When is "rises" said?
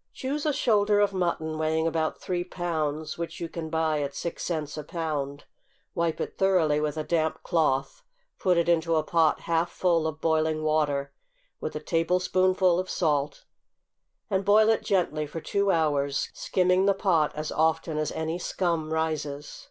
18.92-19.70